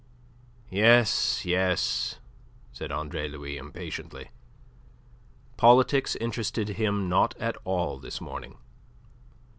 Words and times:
"Yes, 0.71 1.45
yes," 1.45 2.17
said 2.73 2.91
Andre 2.91 3.27
Louis 3.29 3.57
impatiently. 3.57 4.31
Politics 5.57 6.15
interested 6.15 6.69
him 6.69 7.07
not 7.07 7.37
at 7.37 7.55
all 7.65 7.99
this 7.99 8.19
morning. 8.19 8.57